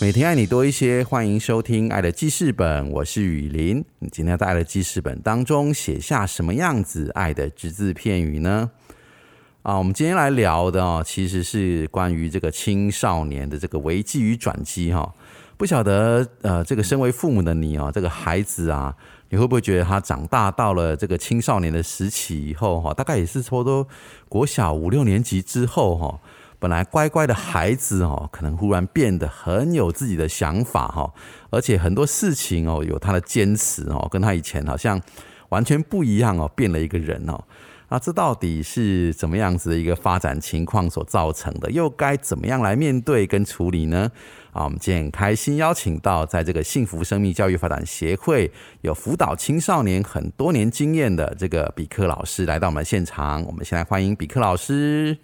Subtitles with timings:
[0.00, 3.84] 每天爱你多一些，欢迎收听《爱的记事本》，我是雨林。
[3.98, 8.70] 你今天在《爱的记事本》当中写下什么样子爱的只字片语呢？
[9.62, 15.12] 啊，我们今天来聊的哦，其实是关于这个青少年的这个危机与转机哈。
[15.56, 18.94] 不晓得呃，这个身为父母的你哦，这个孩子啊，
[19.30, 23.84] 你会不会觉得他长大到了这个青少年的时期以后哈，大概也是差不多
[24.28, 26.20] 国小五六年级之后哈？
[26.58, 31.12] 本来乖乖的孩子哦，可能忽然变得很有自己的想法哈，
[31.50, 35.00] 而且很多事情哦有他的坚持哦，跟他以前好像
[35.50, 37.44] 完全不一样哦，变了一个人哦。
[37.90, 41.70] 那这到底是怎么样子的一个发展情况所造成的？
[41.70, 44.10] 又该怎么样来面对跟处理呢？
[44.52, 53.42] 啊，我们今天很开心邀请到在这个幸福生命教育发展协会有辅导青少年很多年经验的这个比克老师来到我们现场。
[53.44, 55.16] 我们先来欢迎比克老师。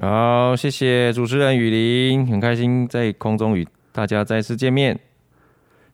[0.00, 4.98] 好，谢谢主持人雨林，很开心在空中与大家再次见面。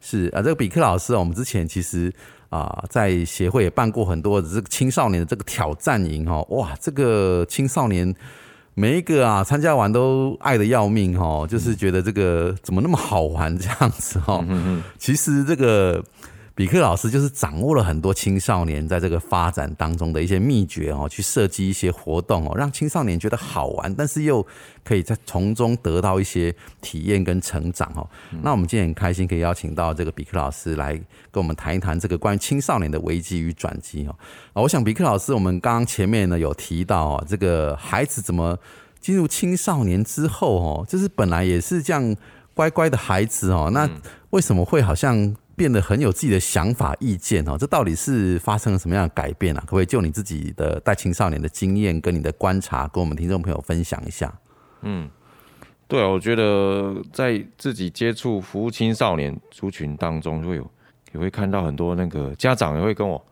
[0.01, 2.13] 是啊，这个比克老师，我们之前其实
[2.48, 8.13] 啊，在协会也办过很多的这个青少年的这个挑战营哦，哇，这个青少年
[8.75, 14.45] 每一个啊参加完都爱的要命哦，就是觉得这个怎么那么好玩这样子哦。
[14.98, 16.03] 其实这个。
[16.55, 24.47] 比克老师就是掌握了很多青少年在这个发展当中的一些秘诀哦，去设计一些活动哦，让青少年觉得好玩，但是又
[24.84, 28.06] 可以在从中得到一些体验跟成长哦。
[28.42, 30.92] 那我们今天很开心可以邀请到这个比克老师来
[31.30, 34.14] 跟我们谈一谈这个关于青少年的危机与转机哦。
[34.53, 38.58] 啊，我想比克老师，我们刚刚前面呢有提到哦，这个孩子怎么
[39.01, 42.14] 进入青少年之后哦，就是本来也是这样
[42.52, 43.89] 乖乖的孩子哦，那
[44.29, 45.35] 为什么会好像？
[45.57, 49.61] 变得很有自己的想法、意见哦，这到底是发生了什么样的改变啊？
[49.61, 54.33] 可不可以就你自己的带青少年的经验跟你的观察，跟我们听众朋友分享一下？
[54.83, 55.08] 嗯，
[55.86, 60.70] 对啊，我觉得在自己接触服务青少年族群当中，会有
[61.12, 63.23] 也会看到很多那个家长也会跟我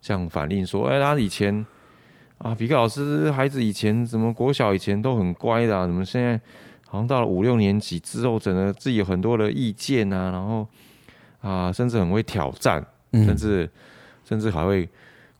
[0.00, 1.66] 这样反映说：“哎，他以前
[2.38, 6.40] 啊，比克老师孩子以前怎么国小以前都很乖的，怎么现在
[6.86, 10.66] 好像到了五六年级之后，整个自己有很多的意见啊，然后。”
[11.44, 12.82] 啊，甚至很会挑战，
[13.12, 13.70] 甚至
[14.24, 14.88] 甚至还会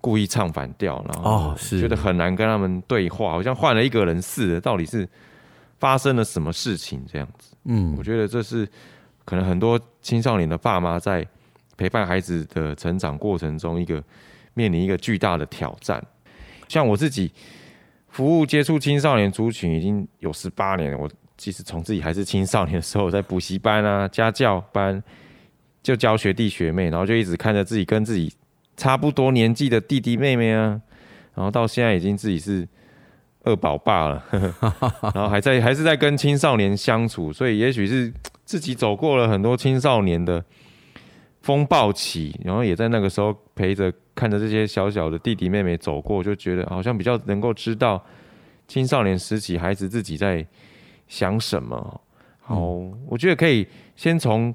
[0.03, 4.61] 故意唱反调，然后觉得很难跟他们对话，好像换了一个人似的。
[4.61, 5.09] 到底是
[5.81, 7.03] 发生了什么事情？
[7.11, 8.69] 这样子，嗯，我觉得这是
[9.25, 11.27] 可能很多青少年的爸妈在
[11.79, 14.05] 陪伴孩子的成长过程中，一个
[14.53, 16.05] 面临一个巨大的挑战。
[16.69, 17.33] 像我自己
[18.11, 25.03] 服务接触青少年族群已经有十八年了，我其实从自己还是青少年的时候，在补习班啊、家教班。
[25.85, 28.33] 就教学弟学妹，然后就一直看着自己跟自己
[28.75, 30.81] 差不多年纪的弟弟妹妹啊，
[31.35, 32.67] 然后到现在已经自己是
[33.43, 34.25] 二宝爸了，
[35.13, 38.11] 然后还在还是在跟青少年相处，所以也许是
[38.47, 40.43] 自己走过了很多青少年的
[41.43, 48.03] 风暴期，然后也在那个时候陪着看着这些小小的弟弟妹妹走过，就觉得好像比较能够知道
[48.67, 50.47] 青少年时期孩子自己在
[51.09, 52.01] 想什么。
[52.41, 52.59] 好，
[53.07, 54.55] 我觉得可以先从。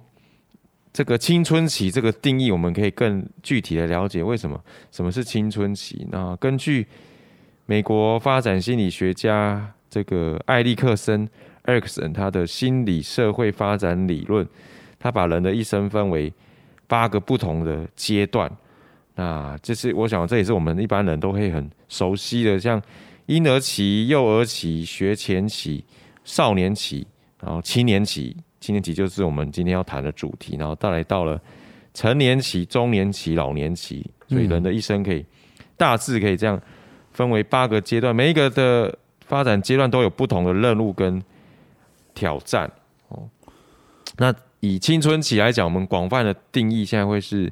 [0.92, 4.60] 这个青春期这个定义，我们可以更具体的了解为什么
[4.92, 6.08] 什么是青春期。
[6.12, 6.86] 那根据
[7.68, 11.30] 美国发展心理学家这个艾利克森
[11.66, 14.48] （Erikson） 他的心理社会发展理论，
[14.98, 16.34] 他把人的一生分为
[16.88, 18.52] 八个不同的阶段。
[19.16, 22.82] 那这是我想，这也是我们一般人都会很熟悉的，像
[23.28, 25.86] 婴儿期、幼儿期、学前期、
[26.24, 27.06] 少年期，
[27.40, 28.36] 然后青年期。
[28.60, 31.40] 青年期就是我们今天要谈的主题，然后再来到了
[31.94, 35.26] 成年期、中年期、老年期，所以人的一生可以
[35.78, 36.62] 大致可以这样
[37.12, 41.22] 分为八个阶段，每一个的发展阶段都有不同的任务跟
[42.14, 42.70] 挑战。
[43.10, 43.30] 哦，
[44.18, 47.52] 那以青春期来讲，我们广泛的定义现在会是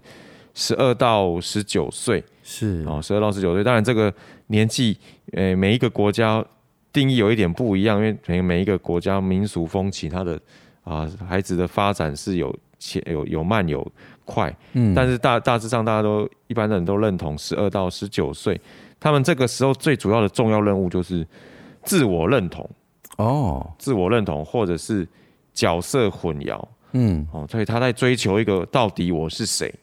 [0.53, 3.63] 十二到十九岁，是哦，十二到十九岁。
[3.63, 4.13] 当然，这个
[4.47, 4.97] 年纪，
[5.31, 6.43] 呃，每一个国家
[6.91, 10.39] 定义有一点不一样，因为每每一个国家民俗风情，它的
[10.87, 13.85] 啊，孩子的发展是有前有有慢有
[14.23, 18.59] 快，嗯，但是大大致上大家都一般的人都认同十二到十九岁，
[18.99, 21.27] 他们这个时候最主要的重要任务就是
[21.83, 22.69] 自我认同
[23.17, 25.07] 哦，自我认同或者是
[25.53, 26.63] 角色混淆，
[26.93, 29.73] 嗯，哦，所以他在追求一个到底我是谁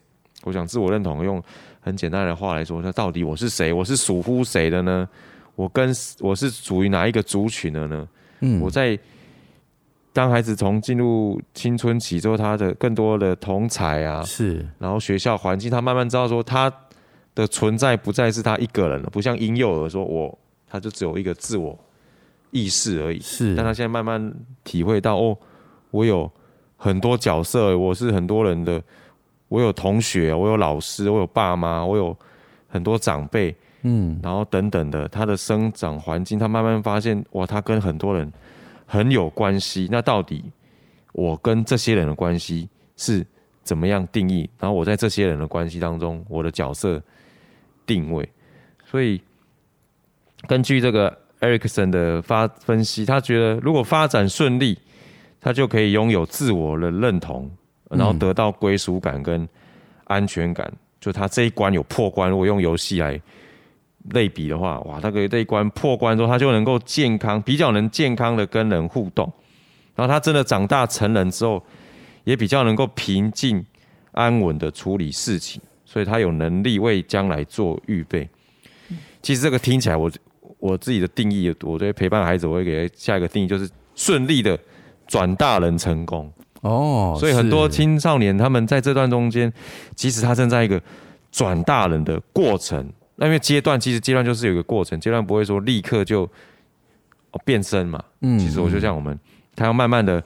[0.45, 1.43] 我想自我认同用
[1.81, 3.73] 很简单的话来说，那到底我是谁？
[3.73, 5.07] 我是属乎谁的呢？
[5.55, 8.09] 我跟我是属于哪一个族群的呢？
[8.41, 8.99] 嗯我在
[10.15, 14.65] 当孩子从进入青春期之后，他的更多的同才啊，是。
[14.79, 16.73] 然后学校环境，他慢慢知道说他
[17.35, 20.39] 的存在不再是他一个人了，不像婴幼儿说我
[20.69, 21.77] 他就只有一个自我
[22.53, 23.19] 意识而已。
[23.19, 24.33] 是，但他现在慢慢
[24.63, 25.37] 体会到，哦，
[25.91, 26.31] 我有
[26.77, 28.81] 很多角色，我是很多人的，
[29.49, 32.17] 我有同学，我有老师，我有爸妈，我有
[32.69, 33.53] 很多长辈，
[33.83, 34.21] 嗯。
[34.23, 38.33] 然后等等的，他的生长环境，他慢慢发现，哇，他跟很多人
[38.95, 39.89] 很有关系。
[39.91, 40.45] 那到底
[41.13, 43.27] 我跟这些人的关系是
[43.65, 44.49] 怎么样定义？
[44.61, 47.03] 然后我在这些人的关系当中，我的角色
[47.85, 48.29] 定位。
[48.85, 49.21] 所以
[50.47, 54.79] 根据这个 Erickson 的发分析，他觉得如果发展顺利，
[55.41, 57.51] 他就可以拥有自我的认同，
[57.91, 59.49] 然后得到归属感跟
[60.05, 60.73] 安全感。
[61.01, 63.21] 就他这一关有破关，如果用游戏来
[64.11, 69.31] 类比的话，哇，那个这一关破关之后，他就能够健康，比较能健康的跟人互动。
[69.95, 71.63] 然后他真的长大成人之后，
[72.25, 73.65] 也比较能够平静
[74.13, 78.29] 安稳的处理事情，所以他有能力为将来做预备。
[79.23, 80.11] 其实这个听起来我，
[80.59, 84.59] 我自己的定义，我对陪伴孩子，我会给他下一个定义，就是顺利的
[85.07, 86.31] 转大人成功。
[86.61, 89.53] 哦，所以很多青少年他们在这段中间，
[89.95, 90.81] 即使他正在一个
[91.31, 96.23] 转大人的过程，那因为阶段其实阶段就是有一个过程，阶段不会说立刻就
[97.31, 98.03] 哦变身嘛。
[98.21, 99.19] 嗯其实我就像我们，
[99.55, 100.23] 他要慢慢的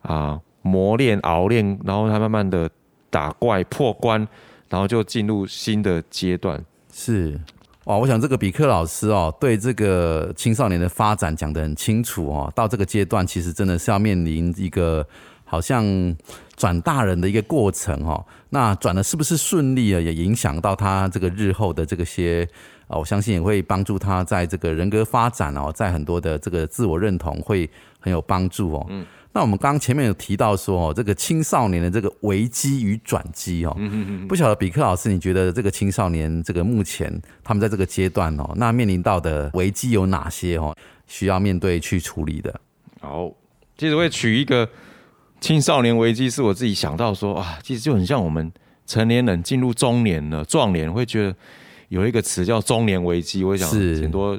[0.00, 2.70] 啊磨练熬练，然后他慢慢的
[3.10, 4.26] 打怪破关，
[4.68, 6.64] 然后就进入新的阶段。
[6.92, 7.38] 是
[7.84, 12.52] 哇，我想这个比克老师哦，对这个青少年的发展讲得很清楚哦。
[12.54, 15.04] 到这个阶段，其实真的是要面临一个
[15.52, 15.84] 好像
[16.56, 18.24] 转大人的一个过程哦。
[18.48, 22.48] 那转的是不是顺利啊，也影响到他这个日后的这个些
[22.88, 27.68] 啊，我相信也会帮助他在这个人格发展哦，在很多的这个自我认同会
[28.00, 28.86] 很有帮助哦。
[28.88, 29.04] 嗯。
[29.34, 33.76] 那我们刚刚前面有提到说哦，这个青少年的这个危机与转机哦，
[34.26, 37.12] 不晓得比克老师，你觉得这个青少年这个目前
[37.44, 40.74] 他们在这个阶段哦，那面临到的危机有哪些哦，
[41.06, 42.58] 需要面对去处理的？
[43.00, 43.30] 好，
[43.78, 44.68] 其实会取一个
[45.42, 48.50] 青少年危机，是我自己想到说啊，其实就很像我们
[48.86, 51.34] 成年人进入中年了，壮年会觉得
[51.88, 53.42] 有一个词叫中年危机。
[53.42, 54.38] 我想是很多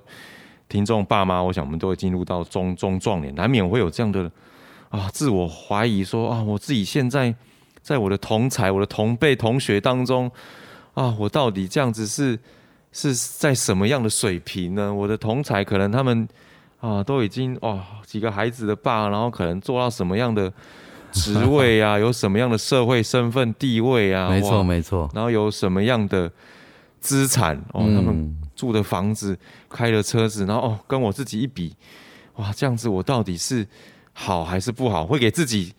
[0.69, 4.31] 听众爸妈，我想我们都会进入到中中壮年，难免会有这样的
[4.87, 7.35] 啊自我怀疑说啊，我自己现在
[7.81, 10.31] 在我的同才、我的同辈同学当中
[10.93, 12.39] 啊，我到底这样子是
[12.93, 14.93] 是在什么样的水平呢？
[14.93, 16.25] 我的同才可能他们。
[16.79, 20.51] 啊，都已经哇几个孩子的爸，然后可能做到什么样的
[21.13, 26.31] 职位啊， 有什么样的社会身份地位啊，没错，没错，然后有什么样的
[26.99, 29.37] 资产哦，他们嗯，住的房子、
[29.69, 31.75] 开的车子，然后哦跟我自己一比，
[32.35, 33.65] 哇，这样子我到底是
[34.11, 35.05] 好还是不好？
[35.05, 35.73] 会给自己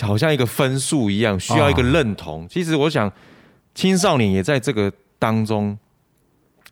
[0.00, 2.46] 好像一个分数一样，需要一个哦认同。
[2.48, 3.10] 其实我想，
[3.74, 5.78] 青少年也在这个当中，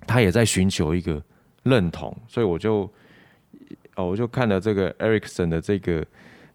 [0.07, 1.23] 他也在寻求一个
[1.63, 2.91] 认同，所以我就
[3.95, 6.05] 哦，我就看了这个 Erickson 的这个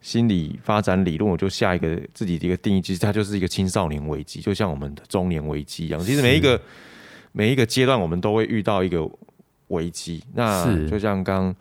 [0.02, 6.00] 心理发展理论，我就下一个自己的一个定义，其实它就是一个青少年危机，就像我们的中年危机一样。
[6.00, 6.62] 其实每一个
[7.32, 9.10] 每一个阶段，我们都会遇到一个
[9.68, 10.24] 危机。
[10.34, 11.56] 那是就像刚刚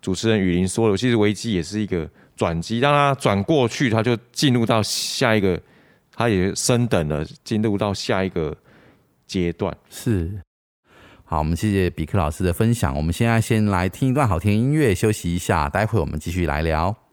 [0.00, 5.60] 主持人雨林说的，其实危机也是一个转机，让它转过去，它就进入到下一个，
[6.12, 8.56] 它也升等了，进入到下一个
[9.26, 9.76] 阶段。
[9.90, 10.40] 是。
[11.24, 12.96] 好，我们谢谢比克老师的分享。
[12.96, 17.07] 我们现在先来听一段好听的音乐，休息一下，待会我们继续来聊。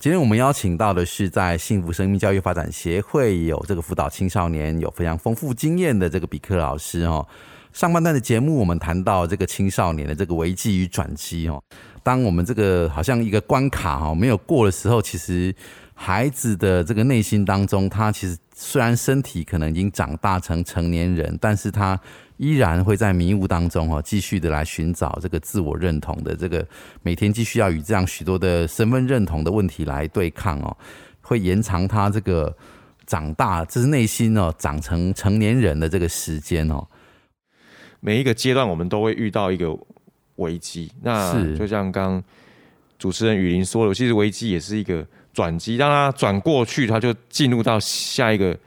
[0.00, 7.26] 今天我们邀请到的是在幸福生命教育发展协会有这个辅导青少年有非常丰富经验的这个比克老师哦。
[7.72, 11.60] 上半段的节目我们谈到这个青少年的这个危机与转机哦。
[12.04, 15.52] 当我们这个好像一个关卡哈没有过的时候，其实
[16.00, 22.00] 孩子的这个内心当中，他其实虽然身体可能已经长大成成年人，但是他。
[22.40, 26.64] 依然会在迷雾当中哦，继续的来寻找这个自我认同的这个，
[27.02, 30.76] 每天继续要与这样许多的身份认同的问题来对抗哦，
[31.20, 32.56] 会延长他这个
[33.06, 36.86] 长大，这是内心哦长成成年人的这个时间哦。
[37.98, 39.76] 每一个阶段我们都会遇到一个
[40.36, 42.22] 危机，那就像刚
[43.00, 45.04] 主持人雨林说的，其实危机也是一个
[45.38, 48.58] 转机，让他转过去，他就进入到下一个，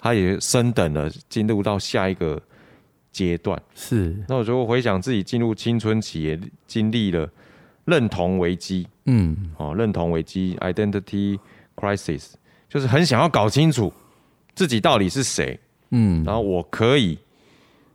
[0.00, 2.42] 他也升等了，进入到下一个。
[3.12, 7.26] 阶段是，那我就回想自己进入青春期，也经历了
[7.86, 11.38] 认同危机，嗯，哦，认同危机 （identity
[11.74, 12.34] crisis），
[12.68, 13.90] 就是很想要搞清楚
[14.54, 15.58] 自己到底是谁，
[15.92, 17.18] 嗯，然后我可以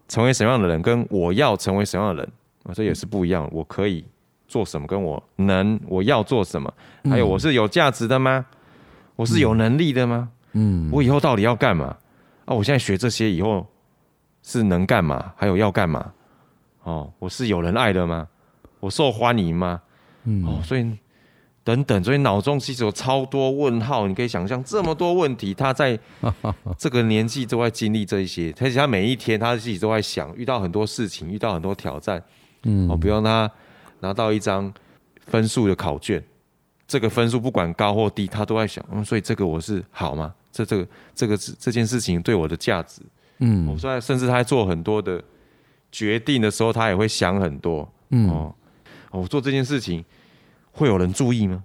[0.08, 2.32] 成为什么样的人，跟我要成为什么样的人，
[2.64, 3.48] 啊，这也是不一样。
[3.52, 4.04] 我可以
[4.52, 6.74] 做什么，跟我能我要做什么，
[7.06, 8.46] 还有我是有价值的吗？
[9.16, 10.30] 我是有能力的吗？
[10.54, 11.96] 嗯，我以后到底要干嘛？
[12.46, 13.66] 啊，我现在学这些以后。
[14.44, 15.32] 是能干嘛？
[15.38, 16.12] 还有要干嘛？
[16.82, 18.28] 哦，我是有人爱的吗？
[18.80, 19.80] 我受欢迎吗？
[20.24, 20.98] 嗯，哦，所以
[21.64, 24.08] 等等，所以脑中其实有超多问号。
[24.08, 25.98] 你可以想象这么多问题，他在
[26.76, 32.20] 这个年纪都在经历这一些，而且他每一天他自己都在想，遇到很多事情，遇到很多挑战。
[32.64, 33.48] 嗯，哦，比如他
[34.02, 34.72] 拿到一张
[35.26, 36.24] 分数的考卷，
[36.88, 40.34] 这个分数不管高或低，他都在想，嗯，所以这个我是好吗？
[40.52, 43.02] 这这个这个这件事情对我的价值。
[43.40, 45.24] 嗯，我说，甚至他在做很多的
[45.92, 47.90] 决定的时候，他也会想很多。
[48.10, 48.54] 嗯，哦，
[49.12, 50.04] 我做这件事情
[50.72, 51.64] 会有人注意吗？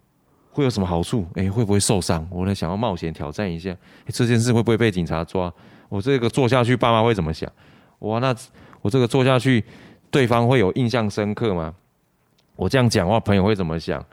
[0.52, 1.26] 会有什么好处？
[1.34, 2.26] 哎，会不会受伤？
[2.30, 3.76] 我在想要冒险挑战一下，
[4.06, 5.52] 这件事会不会被警察抓？
[5.88, 7.50] 我这个做下去，爸妈会怎么想？
[7.98, 8.34] 哇，那
[8.80, 9.62] 我这个做下去，
[10.10, 11.74] 对方会有印象深刻吗？
[12.56, 14.04] 我这样讲话，朋友会怎么想？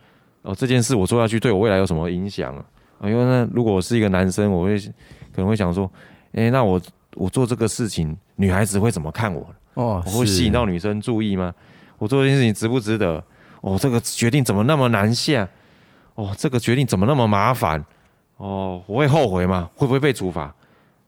[0.44, 2.64] 哦，这件事我做下去，对我未来有什么影响啊？
[3.04, 5.90] 因为那如果我是一个男生，我会可能会想说，
[6.34, 6.80] 哎，那我。
[7.16, 9.48] 我做这个事情，女孩子会怎么看我？
[9.76, 11.54] 哦，我会吸引到女生注意吗？
[12.00, 13.24] 我做这件事情值不值得？
[13.62, 15.48] 哦，这个决定怎么那么难下？
[16.16, 17.86] 哦，这个决定怎么那么麻烦？
[18.38, 19.70] 哦，我会后悔吗？
[19.76, 20.52] 会不会被处罚？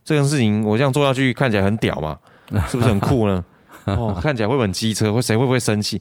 [0.04, 2.20] 这件事情我这样做下去看起来很屌吗？
[2.68, 3.44] 是不是很酷呢？
[3.86, 6.00] 哦，看起来会很机车，会谁会不会生气？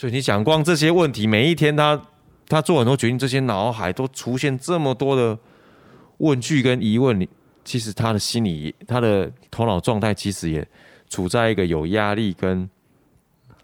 [0.00, 2.00] 所以你想，光这些问题，每一天他
[2.48, 5.38] 他做很多决定，这些脑海都出现这么多的
[6.16, 7.28] 问句跟疑问，你。
[7.62, 10.66] 其实他的心理，他的头脑状态其实也
[11.10, 12.68] 处在一个有压力、跟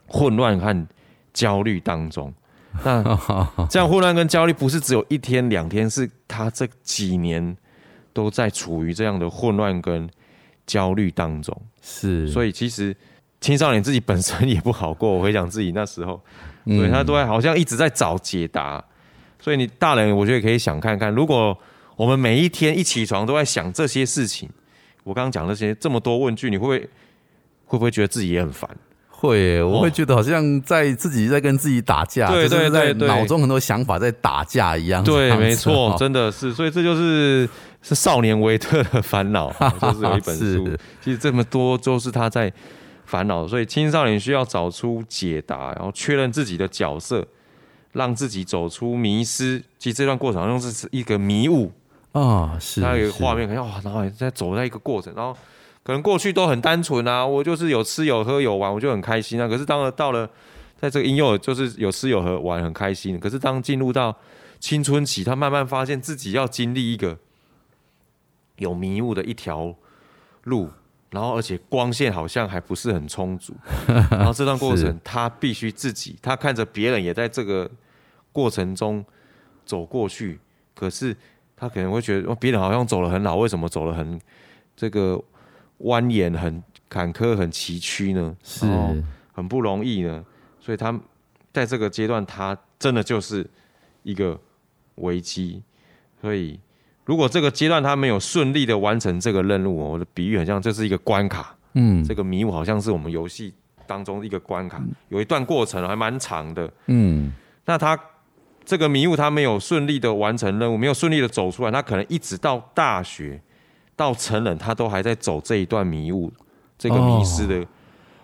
[0.07, 0.87] 混乱和
[1.33, 2.33] 焦虑当中。
[2.85, 3.02] 那
[3.71, 7.57] 这样混乱跟焦虑不是只有一天两天，是他这几年
[8.12, 10.07] 都在处于这样的混乱跟
[10.66, 11.59] 焦虑当中。
[11.81, 12.95] 是，所以其实
[13.47, 15.11] 青少年自己本身也不好过。
[15.11, 16.21] 我回想自己那时候，
[16.65, 18.85] 对他都在好像一直在找解答。
[19.38, 21.57] 所以你大人，我觉得可以想看看，如果。
[21.97, 24.47] 我们每一天一起床都在想这些事情。
[25.03, 26.79] 我刚刚讲那些这么多问句，你会不会
[27.65, 28.69] 会不会觉得自己也很烦？
[29.09, 35.03] 会，我会觉得好像在自己在跟自己打架，对对对，脑中很多想法在打架一样。
[35.03, 36.53] 对，没错，真的是。
[36.53, 37.49] 所以这就是
[37.81, 39.50] 是少年维特的烦恼，
[39.81, 40.69] 就是有一本书。
[41.03, 42.53] 其实这么多都是他在
[43.07, 47.27] 烦恼，所以青少年需要找出解答，然后确认自己的角色，
[47.93, 49.63] 让自己走出迷失。
[49.79, 51.73] 其实这段过程好像是一个迷雾。
[52.13, 55.37] 啊，是，他有一个画面，可能哇，然后在走在一个过程，然后
[55.83, 59.47] 可能过去都很单纯啊，我就是有吃有喝有玩，我就很开心啊。
[59.47, 60.29] 可是当了到了
[60.81, 63.21] 在这个婴幼儿，就是有吃有喝玩很开心。
[63.21, 64.17] 可是当进入到
[64.59, 67.19] 青春期，他慢慢发现自己要经历一个
[68.57, 69.75] 有迷雾的一条
[70.45, 70.71] 路，
[71.11, 73.55] 然后而且光线好像还不是很充足，
[74.11, 77.71] 然后这段过程他必须自己，他看着别人也在这个
[78.33, 79.05] 过程中
[79.65, 80.39] 走过去，
[80.75, 81.17] 可是。
[81.59, 84.21] 他可能会觉得，哦，别人好像走了很老，为什么走了很
[84.77, 85.19] 这个
[85.79, 88.37] 蜿蜒、很坎坷、很崎岖呢？
[88.43, 88.67] 是，
[89.33, 90.23] 很不容易呢。
[90.61, 90.95] 所以他
[91.55, 93.49] 在这个阶段，他真的就是
[94.03, 94.39] 一个
[94.97, 95.63] 危机。
[96.21, 96.61] 所以，
[97.07, 101.57] 如果这个阶段他没有顺利的完成这个任务，我的比喻很像，这是一个关卡。
[101.73, 103.55] 嗯，这个迷雾好像是我们游戏
[103.87, 106.71] 当中一个关卡，有一段过程还蛮长的。
[106.89, 107.33] 嗯，
[107.65, 107.99] 那他。
[108.69, 113.41] 这个迷雾他没有顺利的完成任务，没有顺利的走出来，他可能一直到大学，
[113.95, 116.33] 到成人，他都还在走这一段迷雾，
[116.77, 117.65] 这个迷失的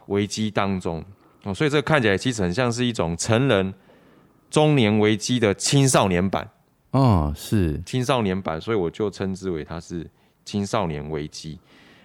[0.06, 1.00] 危机当中
[1.44, 3.72] 哦，所以这看起来其实很像是一种成人
[4.50, 6.50] 中年危机的青少年版
[6.92, 10.08] 哦，是青少年版，所以我就称之为它是
[10.44, 11.58] 青少年危机。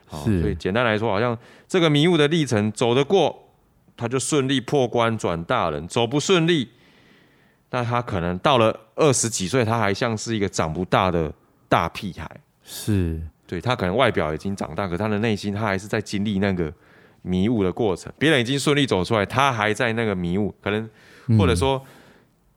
[0.06, 3.50] 好，是所以简单来说，好像这个迷雾的历程走得过，
[3.98, 6.70] 他就顺利破关转大人；走不顺利，
[7.72, 11.34] 那他可能到了二十几岁，他还像是一个长不大的
[11.68, 12.30] 大屁孩。
[12.64, 16.72] 是，对他可能外表已经长大，可他的内心他还是在经历那个
[17.22, 18.10] 迷雾的过程。
[18.18, 20.90] 别人已经顺利走出来，他还在那个迷雾，可能
[21.38, 21.86] 或者说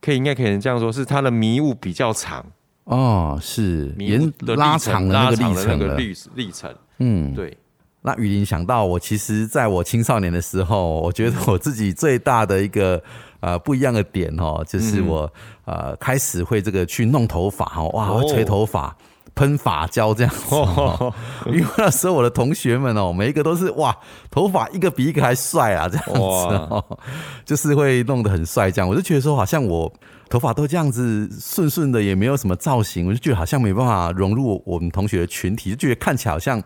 [0.00, 2.44] 可以应该可以这样说，是他的迷雾比较长，
[2.84, 6.74] 哦，是延拉长了那个历程历历程。
[6.98, 7.56] 嗯，对，
[8.02, 13.02] 那雨林想到我，其实在我青少年的时候，我觉得我自己最大的一个
[13.40, 15.06] 呃不一样的点哦，就是嗯。
[15.06, 15.32] 我、
[15.66, 18.96] 呃开始会这个去弄头发哦，哇，吹头发。
[19.34, 21.12] 喷发胶这样子、哦，
[21.46, 23.96] 因为那时候我的同学们哦，每一个都是哇，
[24.30, 26.98] 头发一个比一个还帅啊，这样子哦，
[27.44, 28.88] 就是会弄得很帅这样。
[28.88, 29.92] 我就觉得说，好像我
[30.28, 36.62] 头发都这样子顺顺的，也没有什么造型，我就觉得好像没办法融入我们同学的群体，就觉得看起来好像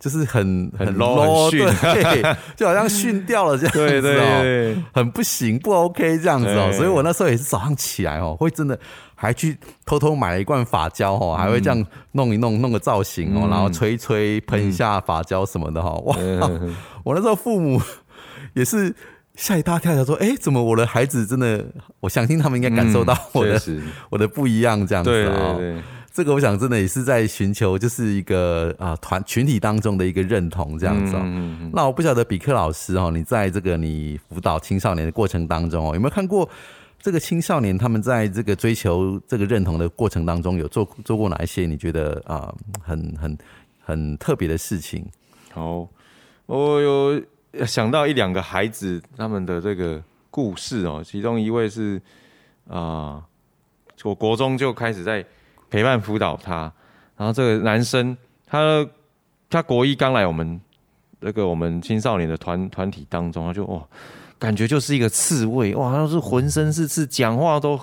[0.00, 6.68] 就是很很 low，对， 就好像训掉了这样子、哦，对对对，很不行，不 OK 这样子哦。
[6.70, 8.76] 对所以我那时候也是早上起来哦，会真的
[9.14, 16.00] 还去偷偷买了一罐发胶哦，还会这样弄一弄，弄个造型哦，嗯然后吹一吹，喷一下发胶什么的哈、哦。
[16.06, 17.80] 哇，嗯 我那时候父母
[18.54, 18.94] 也是。
[19.36, 21.64] 吓一大跳，他说：“哎、怎么我的孩子真的？
[22.00, 25.58] 我相信他们应该感受到我的、嗯我的不一样，这样子对哦。
[26.12, 31.20] 这个我想真的也是在寻求，就是一个啊团群体当中的一个认同这样子哦。
[31.22, 36.48] 嗯嗯嗯那我不晓得比克老师哦，你在这个你辅导青少年的过程当中哦，有没有看过
[36.98, 43.38] 这个青少年他们在这个追求这个认同的过程当中，有做做过哪一些你觉得啊、很很
[43.78, 45.06] 很特别的事情？
[45.54, 45.88] 哦，
[46.46, 47.22] 我有
[47.64, 52.02] 想到一两个孩子他们的这个故事哦，其中一位是
[52.68, 53.22] 啊、
[54.02, 55.24] 我国中就开始在
[55.70, 56.72] 陪伴辅导他，
[57.16, 58.86] 然后这个男生他
[59.48, 60.60] 他国一刚来我们
[61.20, 63.82] 那个我们青少年的团团体当中，他就哇，
[64.38, 67.78] 感觉就是一个刺猬哇，他是浑身是刺，讲话都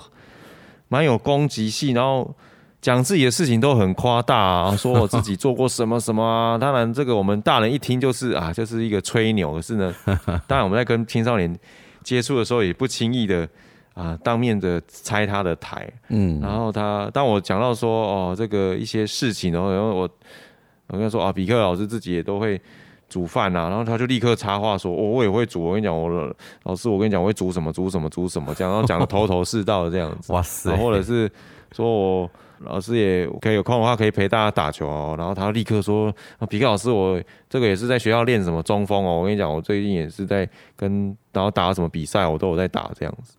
[0.88, 2.34] 蛮有攻击性，然后
[2.80, 6.56] 讲自己的事情都很夸大啊， 说我自己做过什么什么啊。
[6.56, 9.52] 当然，这个我们大人一听就是啊，就是一个吹牛。
[9.52, 9.94] 可是呢，
[10.46, 11.58] 当然我们在跟青少年
[12.02, 13.48] 接触的时候，也不轻易的
[13.98, 15.90] 啊，当面的拆他的台。
[16.08, 20.08] 嗯，然后他当我讲到说哦，这个一些事情，然后然后我
[20.86, 22.60] 我跟他说啊，比克老师自己也都会
[23.08, 25.64] 煮饭啊，然后他就立刻插话说，哦，我也会煮。
[25.64, 30.32] 我跟你讲，我的老师，我跟你讲，我会煮什么煮什么煮什么，这样，然后讲的头头是道的这样子。
[30.32, 31.28] 哇塞，或者是
[31.72, 43.36] 说我老师也可以有空的话可以陪大家打球哦，然后他立刻说啊，皮克老师，我这个也是在学校练什么中锋哦，我跟你讲，我最近也是在跟然后打什么比赛，我都有在打这样子。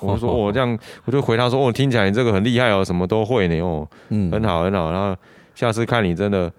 [0.00, 5.16] 我就说我、这样，我就回他说，哦，听起来你这个很厉害哦，什么都会呢哦，嗯很好很好，然后
[5.54, 6.50] 下次看你真的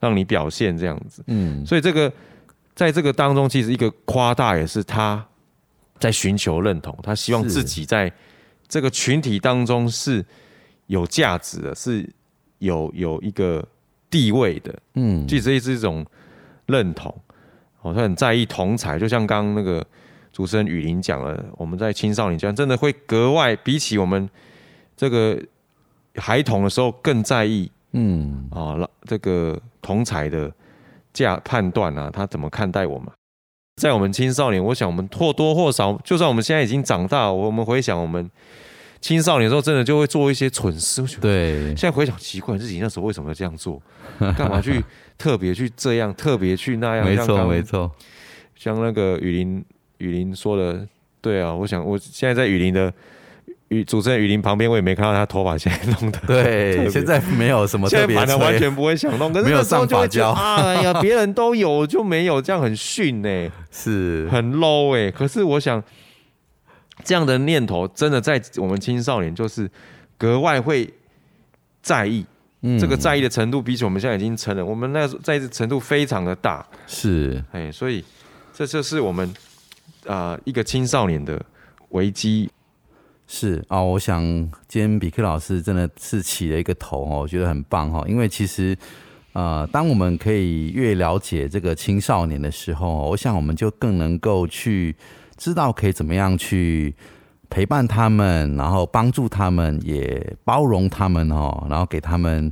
[0.00, 1.22] 让你表现这样子。
[1.28, 1.64] 嗯。
[1.64, 2.12] 所以这个
[2.74, 5.24] 在这个当中，其实一个夸大也是他
[5.98, 8.12] 在寻求认同，他希望自己在
[8.66, 10.24] 这个群体当中是
[10.86, 12.08] 有价值的，是
[12.58, 13.66] 有有一个
[14.10, 14.74] 地位的。
[14.94, 16.04] 嗯，其实这是一种
[16.66, 17.14] 认同，
[17.82, 19.84] 哦，他很在意同才，就像刚刚那个
[20.32, 24.28] 主持人雨林讲了，我们在青少年阶段真的会格外比起我们
[24.96, 25.40] 这个
[26.16, 30.52] 孩童的时候更在意嗯啊，那这个同才的
[31.12, 33.08] 价判断啊，他怎么看待我们？
[33.80, 38.30] 在我们青少年，我想我们或多或少，就算我们现在已经长大，我们回想我们
[39.04, 41.04] 青少年的时候，真的就会做一些蠢事。
[41.20, 43.78] 对，现在回想，奇怪自己那时候为什么要这样做？
[44.38, 44.82] 干嘛去
[45.18, 47.04] 特别去这样，特别去那样？
[47.04, 47.92] 没错没错，
[48.56, 49.62] 像那个雨林
[49.98, 50.88] 雨林说的，
[51.20, 52.90] 对啊，我想我现在在雨林的
[53.68, 56.18] 雨主持人雨林旁边，我也没看到他头发现在弄的。
[56.26, 65.84] 对， 现在没有什么现在特别吹反而完全不会想弄，可是没有那时候上就会觉得哎呀，别人都有就没有，这样很逊呢、 是很 low 哎、可是我想，
[67.04, 69.70] 这样的念头真的在我们青少年就是
[70.16, 70.92] 格外会
[71.82, 72.24] 在意，
[72.62, 72.78] 嗯。
[72.78, 77.44] 这个在意的程度比起我们现在已经成人，我们那在意的程度非常的大，是。
[77.52, 78.02] 哎，所以
[78.52, 79.28] 这就是我们
[80.06, 81.40] 啊、呃一个青少年的
[81.90, 82.50] 危机。
[83.26, 83.64] 是。
[83.68, 84.22] 啊、我想
[84.66, 88.76] 今天比克老师真的是起了一个头哦，我觉得很棒哈、哦，因为其实
[89.32, 94.94] 呃，当我们可以越了解这个青少年的时候，我想我们就更能够去
[95.36, 96.94] 知道可以怎么样去
[97.50, 102.50] 陪伴他们，然后帮助他们，也包容他们哦，然后给他们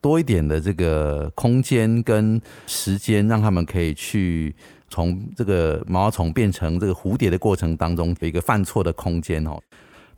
[0.00, 4.54] 多一点的这个空间跟时间，让他们可以去
[4.88, 9.60] 从这个毛毛虫变成这个蝴蝶的过程当中有一个犯错的空间哦。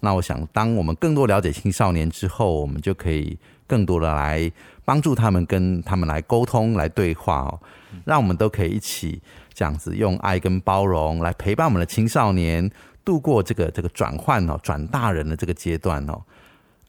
[0.05, 3.39] 那我想，当我们更多了解青少年之后，我们就可以
[3.69, 4.51] 更多的来
[4.85, 7.61] 帮助他们，跟他们来沟通、来对话哦，
[8.05, 9.23] 让我们都可以一起
[9.55, 12.69] 这样子用爱跟包容来陪伴我们的青少年
[13.05, 16.21] 度过这个这个转换哦、转大人的这个阶段哦。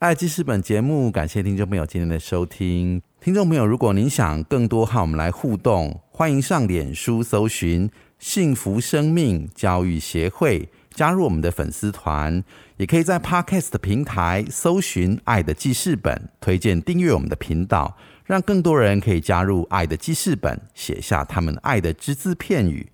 [0.00, 3.00] 爱记事本节目，感谢听众朋友今天的收听。
[3.20, 12.42] 听众朋友，如果您想更多和我们来互动，欢迎上脸书搜寻“幸福生命教育协会”，加入我们的粉丝团。
[12.78, 22.88] 也可以在 Podcast 平台搜寻“爱的记事本”，推荐订阅我们的频道，让更多人可以加入“爱的记事本”，写下他们爱的只字片语。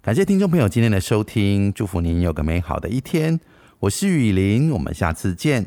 [0.00, 3.40] 感谢听众朋友今天的收听，祝福您有个美好的一天。
[3.80, 5.66] 我是雨林，我们下次见。